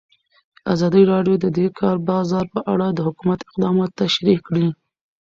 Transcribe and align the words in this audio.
ازادي 0.73 1.03
راډیو 1.13 1.35
د 1.43 1.45
د 1.57 1.59
کار 1.79 1.97
بازار 2.09 2.45
په 2.53 2.59
اړه 2.73 2.87
د 2.91 2.99
حکومت 3.07 3.39
اقدامات 3.49 3.91
تشریح 4.01 4.39
کړي. 4.47 4.67